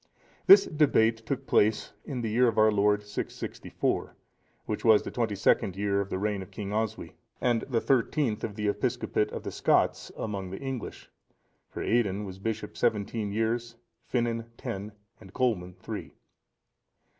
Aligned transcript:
This 0.47 0.65
debate 0.65 1.17
took 1.27 1.45
place 1.45 1.91
in 2.05 2.21
the 2.21 2.29
year 2.31 2.47
of 2.47 2.57
our 2.57 2.71
Lord 2.71 3.03
664, 3.03 4.15
which 4.65 4.83
was 4.83 5.03
the 5.03 5.11
twenty 5.11 5.35
second 5.35 5.75
year 5.77 6.01
of 6.01 6.09
the 6.09 6.17
reign 6.17 6.41
of 6.41 6.49
King 6.49 6.73
Oswy, 6.73 7.11
and 7.39 7.61
the 7.69 7.79
thirtieth 7.79 8.43
of 8.43 8.55
the 8.55 8.67
episcopate 8.67 9.29
of 9.31 9.43
the 9.43 9.51
Scots 9.51 10.11
among 10.17 10.49
the 10.49 10.57
English; 10.59 11.11
for 11.69 11.83
Aidan 11.83 12.25
was 12.25 12.39
bishop 12.39 12.77
seventeen 12.77 13.31
years, 13.31 13.75
Finan 14.11 14.47
ten, 14.57 14.93
and 15.19 15.35
Colman 15.35 15.75
three. 15.75 16.15